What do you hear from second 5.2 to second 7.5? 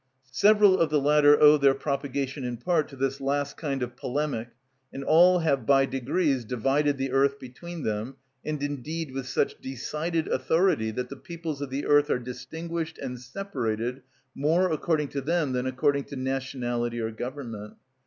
have by degrees divided the earth